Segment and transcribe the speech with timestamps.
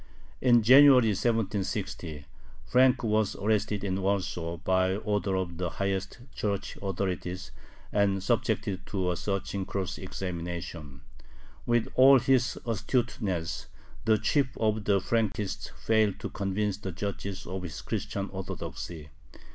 [0.41, 2.25] In January, 1760,
[2.65, 7.51] Frank was arrested in Warsaw by order of the highest Church authorities,
[7.93, 11.01] and subjected to a searching cross examination.
[11.67, 13.67] With all his astuteness,
[14.05, 19.09] the chief of the Frankists failed to convince the judges of his Christian Orthodoxy.